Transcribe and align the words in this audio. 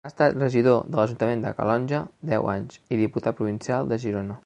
Ha 0.05 0.09
estat 0.09 0.35
regidor 0.43 0.87
de 0.93 0.97
l'ajuntament 0.99 1.45
de 1.45 1.53
Calonge 1.59 2.01
deu 2.33 2.51
anys 2.57 2.83
i 2.97 3.01
Diputat 3.07 3.43
Provincial 3.43 3.93
de 3.93 4.07
Girona. 4.07 4.39